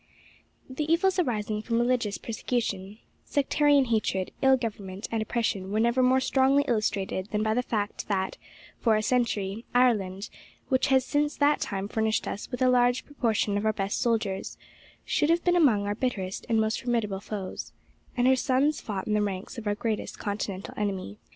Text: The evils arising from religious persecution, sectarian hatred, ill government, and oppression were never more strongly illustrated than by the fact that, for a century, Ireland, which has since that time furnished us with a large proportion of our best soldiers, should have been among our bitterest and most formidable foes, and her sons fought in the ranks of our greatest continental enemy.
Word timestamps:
The 0.67 0.91
evils 0.91 1.19
arising 1.19 1.61
from 1.61 1.77
religious 1.77 2.17
persecution, 2.17 2.97
sectarian 3.23 3.85
hatred, 3.85 4.31
ill 4.41 4.57
government, 4.57 5.07
and 5.11 5.21
oppression 5.21 5.71
were 5.71 5.79
never 5.79 6.01
more 6.01 6.19
strongly 6.19 6.65
illustrated 6.67 7.27
than 7.29 7.43
by 7.43 7.53
the 7.53 7.61
fact 7.61 8.07
that, 8.07 8.35
for 8.79 8.95
a 8.95 9.03
century, 9.03 9.63
Ireland, 9.75 10.31
which 10.69 10.87
has 10.87 11.05
since 11.05 11.35
that 11.37 11.61
time 11.61 11.87
furnished 11.87 12.27
us 12.27 12.49
with 12.49 12.63
a 12.63 12.67
large 12.67 13.05
proportion 13.05 13.59
of 13.59 13.65
our 13.67 13.73
best 13.73 14.01
soldiers, 14.01 14.57
should 15.05 15.29
have 15.29 15.43
been 15.43 15.55
among 15.55 15.85
our 15.85 15.93
bitterest 15.93 16.47
and 16.49 16.59
most 16.59 16.81
formidable 16.81 17.19
foes, 17.19 17.71
and 18.17 18.25
her 18.25 18.35
sons 18.35 18.81
fought 18.81 19.05
in 19.05 19.13
the 19.13 19.21
ranks 19.21 19.59
of 19.59 19.67
our 19.67 19.75
greatest 19.75 20.17
continental 20.17 20.73
enemy. 20.77 21.19